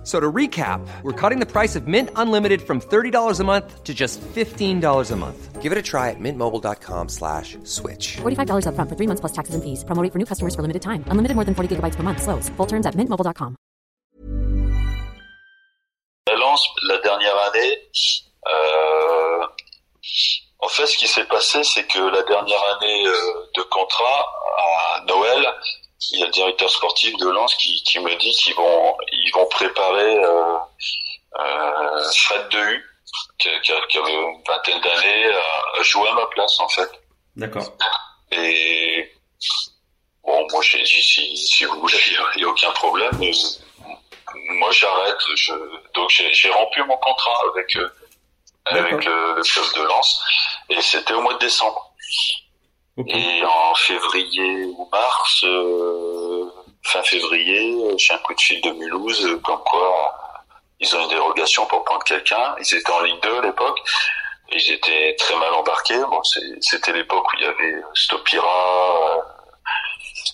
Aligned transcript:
F- 0.00 0.06
So 0.06 0.18
to 0.18 0.32
recap, 0.32 0.80
we're 1.02 1.12
cutting 1.12 1.40
the 1.40 1.46
price 1.46 1.76
of 1.76 1.86
Mint 1.86 2.08
Unlimited 2.16 2.62
from 2.62 2.80
$30 2.80 3.38
a 3.38 3.44
month 3.44 3.84
to 3.84 3.92
just 3.92 4.18
$15 4.34 5.10
a 5.12 5.16
month. 5.16 5.60
Give 5.60 5.72
it 5.72 5.78
a 5.78 5.82
try 5.82 6.08
at 6.08 6.16
mintmobile.com 6.18 7.08
slash 7.10 7.58
switch. 7.64 8.16
$45 8.22 8.64
upfront 8.64 8.88
for 8.88 8.96
three 8.96 9.06
months 9.06 9.20
plus 9.20 9.32
taxes 9.32 9.54
and 9.54 9.62
fees. 9.62 9.84
Promo 9.84 10.02
rate 10.02 10.10
for 10.12 10.18
new 10.18 10.24
customers 10.24 10.54
for 10.54 10.62
limited 10.62 10.80
time. 10.80 11.04
Unlimited 11.12 11.34
more 11.36 11.44
than 11.44 11.54
40 11.54 11.76
gigabytes 11.76 11.96
per 11.96 12.02
month. 12.02 12.22
Slows. 12.22 12.48
Full 12.56 12.66
terms 12.66 12.86
at 12.86 12.94
mintmobile.com. 12.96 13.56
La 16.28 16.36
Lance, 16.36 16.64
la 16.88 16.98
dernière 17.02 17.36
année, 17.48 17.76
euh, 18.46 19.46
en 20.60 20.68
fait, 20.68 20.86
ce 20.86 20.96
qui 20.96 21.08
s'est 21.08 21.24
passé, 21.26 21.62
c'est 21.64 21.84
que 21.86 21.98
la 22.00 22.22
dernière 22.22 22.62
année 22.76 23.06
euh, 23.06 23.12
de 23.56 23.62
contrat, 23.62 24.24
à 24.58 25.04
Noël, 25.06 25.44
il 26.10 26.18
y 26.18 26.22
a 26.22 26.26
le 26.26 26.32
directeur 26.32 26.70
sportif 26.70 27.16
de 27.16 27.28
Lens 27.28 27.54
qui, 27.56 27.82
qui 27.82 27.98
me 27.98 28.14
dit 28.16 28.32
qu'ils 28.32 28.54
vont, 28.54 28.96
ils 29.12 29.30
vont 29.32 29.46
préparer 29.46 30.16
euh, 30.24 30.54
euh, 31.38 32.10
Fred 32.16 32.48
Dehu, 32.50 32.84
qui, 33.38 33.48
qui, 33.62 33.98
avait 33.98 34.12
une 34.12 34.42
vingtaine 34.46 34.80
d'années, 34.80 35.32
à, 35.78 35.82
jouer 35.82 36.08
à 36.08 36.14
ma 36.14 36.26
place, 36.26 36.58
en 36.60 36.68
fait. 36.68 36.90
D'accord. 37.36 37.76
Et 38.32 39.12
bon, 40.24 40.46
moi 40.50 40.62
j'ai 40.62 40.82
dit 40.82 41.02
si, 41.02 41.36
si 41.36 41.64
vous 41.64 41.80
voulez, 41.80 41.98
il 42.36 42.38
n'y 42.38 42.44
a 42.44 42.48
aucun 42.48 42.70
problème. 42.72 43.10
Moi 44.50 44.70
j'arrête. 44.72 45.18
Je, 45.34 45.52
donc 45.94 46.10
j'ai 46.10 46.50
rompu 46.50 46.82
mon 46.84 46.96
contrat 46.98 47.42
avec 47.52 47.76
euh, 47.76 47.88
avec 48.66 49.04
le, 49.04 49.34
le 49.36 49.42
club 49.42 49.64
de 49.76 49.82
Lens 49.88 50.22
et 50.68 50.80
c'était 50.80 51.14
au 51.14 51.22
mois 51.22 51.34
de 51.34 51.38
décembre. 51.40 51.92
Et 53.06 53.42
en 53.44 53.74
février 53.76 54.64
ou 54.66 54.88
mars, 54.92 55.44
euh, 55.44 56.44
fin 56.82 57.02
février, 57.02 57.76
j'ai 57.96 58.12
un 58.12 58.18
coup 58.18 58.34
de 58.34 58.40
fil 58.40 58.60
de 58.60 58.70
Mulhouse, 58.72 59.24
euh, 59.26 59.38
comme 59.38 59.60
quoi 59.64 59.80
euh, 59.80 60.38
ils 60.80 60.96
ont 60.96 61.02
une 61.04 61.08
dérogation 61.08 61.64
pour 61.66 61.84
prendre 61.84 62.04
quelqu'un. 62.04 62.54
Ils 62.58 62.74
étaient 62.74 62.90
en 62.92 63.00
Ligue 63.02 63.20
2 63.22 63.38
à 63.38 63.42
l'époque. 63.42 63.78
Ils 64.52 64.72
étaient 64.72 65.14
très 65.18 65.36
mal 65.36 65.52
embarqués. 65.54 65.98
Bon, 66.10 66.20
c'était 66.60 66.92
l'époque 66.92 67.24
où 67.32 67.36
il 67.38 67.42
y 67.44 67.46
avait 67.46 67.82
Stopira, 67.94 69.16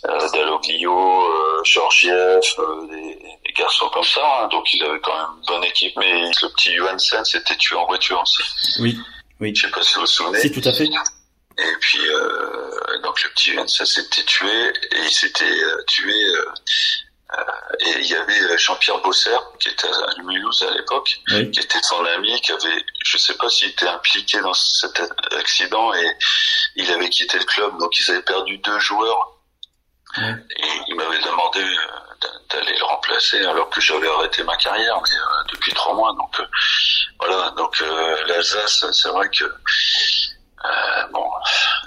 euh, 0.07 0.09
euh, 0.09 0.29
Dalloglio, 0.33 1.23
euh, 1.31 1.62
Georgiev, 1.65 2.41
euh, 2.59 2.87
des, 2.89 3.15
des 3.47 3.53
garçons 3.55 3.89
comme 3.91 4.03
ça. 4.05 4.21
hein. 4.43 4.49
Donc 4.49 4.73
ils 4.73 4.83
avaient 4.83 5.01
quand 5.01 5.15
même 5.17 5.39
une 5.41 5.47
bonne 5.47 5.65
équipe. 5.65 5.93
Mais 5.99 6.23
le 6.23 6.49
petit 6.55 6.75
Johansen 6.75 7.25
s'était 7.25 7.57
tué 7.57 7.77
en 7.77 7.87
voiture 7.87 8.21
aussi. 8.23 8.43
Oui. 8.81 8.97
Oui. 9.41 9.55
Je 9.55 9.67
sais 9.67 9.71
pas 9.73 9.83
si 9.83 9.95
vous 9.95 10.01
vous 10.01 10.07
souvenez. 10.07 10.41
Si, 10.41 10.51
tout 10.51 10.67
à 10.67 10.73
fait. 10.73 10.89
Et 11.59 11.77
puis 11.81 12.07
euh, 12.09 12.99
donc 13.03 13.23
le 13.23 13.31
petit 13.31 13.53
Johansen 13.53 13.87
s'était 13.87 14.25
tué 14.25 14.69
et 14.93 14.99
il 14.99 15.11
s'était 15.11 15.45
euh, 15.62 15.83
tué. 15.87 16.12
euh, 16.12 16.45
euh, 17.37 17.43
et 17.81 17.91
il 18.01 18.07
y 18.07 18.15
avait 18.15 18.57
Jean-Pierre 18.59 18.99
Bosser 18.99 19.37
qui 19.59 19.69
était 19.71 19.89
à 19.89 20.23
Mulhouse 20.23 20.62
à 20.62 20.71
l'époque 20.75 21.17
Oui. 21.33 21.51
qui 21.51 21.59
était 21.61 21.83
son 21.83 22.05
ami, 22.05 22.41
qui 22.41 22.53
avait, 22.53 22.84
je 23.05 23.19
sais 23.19 23.34
pas 23.34 23.49
s'il 23.49 23.71
était 23.71 23.89
impliqué 23.89 24.39
dans 24.41 24.55
cet 24.55 25.01
accident 25.33 25.93
et 25.95 26.17
il 26.77 26.91
avait 26.93 27.09
quitté 27.09 27.39
le 27.39 27.45
club, 27.45 27.77
donc 27.79 27.99
ils 27.99 28.11
avaient 28.12 28.23
perdu 28.23 28.59
deux 28.59 28.79
joueurs. 28.79 29.33
Et 30.19 30.71
il 30.89 30.95
m'avait 30.95 31.19
demandé 31.19 31.62
d'a- 32.23 32.29
d'aller 32.59 32.79
le 32.79 32.84
remplacer 32.84 33.45
alors 33.45 33.69
que 33.71 33.81
j'avais 33.83 34.09
arrêté 34.09 34.43
ma 34.45 34.57
carrière 34.57 34.99
mais, 35.03 35.15
euh, 35.15 35.43
depuis 35.53 35.73
trois 35.75 35.95
mois. 35.95 36.12
Donc 36.15 36.41
euh, 36.41 36.47
voilà, 37.19 37.51
donc 37.51 37.79
euh, 37.83 38.25
l'Alsace, 38.27 38.84
c'est 38.93 39.09
vrai 39.11 39.29
que 39.31 39.45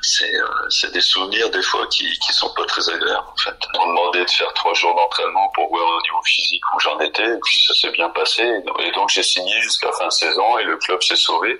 c'est 0.02 0.36
euh, 0.36 0.70
c'est 0.70 0.92
des 0.92 1.02
souvenirs 1.02 1.50
des 1.50 1.62
fois 1.62 1.86
qui 1.88 2.06
qui 2.20 2.34
sont 2.34 2.54
pas 2.54 2.66
très 2.66 2.88
agréables 2.90 3.28
en 3.32 3.38
fait. 3.38 3.56
On 3.76 3.80
m'a 3.80 3.86
demandé 3.88 4.26
de 4.26 4.30
faire 4.30 4.54
trois 4.54 4.74
jours 4.74 4.96
d'entraînement 4.96 5.50
pour 5.54 5.70
voir 5.70 5.88
au 5.88 6.02
niveau 6.02 6.22
physique 6.26 6.64
où 6.76 6.80
j'en 6.80 7.00
étais 7.00 7.26
et 7.26 7.40
puis 7.44 7.58
ça 7.68 7.74
s'est 7.74 7.92
bien 7.92 8.10
passé 8.10 8.44
et 8.80 8.92
donc 8.92 9.10
j'ai 9.10 9.24
signé 9.24 9.60
jusqu'à 9.62 9.92
fin 9.94 10.08
de 10.08 10.12
saison 10.12 10.58
et 10.58 10.64
le 10.64 10.78
club 10.78 11.02
s'est 11.02 11.16
sauvé. 11.16 11.60